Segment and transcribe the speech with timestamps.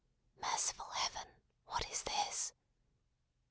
[0.41, 1.27] Merciful Heaven,
[1.67, 2.53] what is this!"